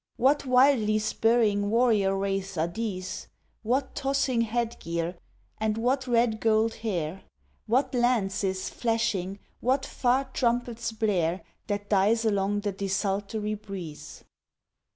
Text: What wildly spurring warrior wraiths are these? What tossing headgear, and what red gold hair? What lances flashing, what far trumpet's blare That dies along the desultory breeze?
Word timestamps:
What 0.17 0.47
wildly 0.47 0.97
spurring 0.97 1.69
warrior 1.69 2.17
wraiths 2.17 2.57
are 2.57 2.67
these? 2.67 3.27
What 3.61 3.93
tossing 3.93 4.41
headgear, 4.41 5.15
and 5.59 5.77
what 5.77 6.07
red 6.07 6.39
gold 6.39 6.73
hair? 6.73 7.21
What 7.67 7.93
lances 7.93 8.67
flashing, 8.67 9.37
what 9.59 9.85
far 9.85 10.23
trumpet's 10.33 10.91
blare 10.91 11.43
That 11.67 11.87
dies 11.91 12.25
along 12.25 12.61
the 12.61 12.71
desultory 12.71 13.53
breeze? 13.53 14.23